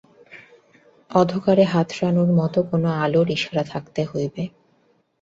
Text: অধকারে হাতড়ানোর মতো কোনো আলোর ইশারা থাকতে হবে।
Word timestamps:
অধকারে 1.11 1.63
হাতড়ানোর 1.73 2.29
মতো 2.39 2.59
কোনো 2.69 2.89
আলোর 3.03 3.27
ইশারা 3.37 3.63
থাকতে 3.71 4.01
হবে। 4.09 4.43